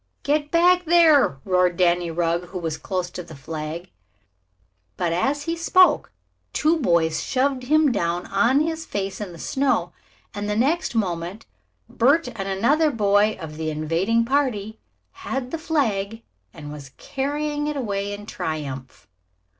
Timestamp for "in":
9.21-9.31, 18.11-18.25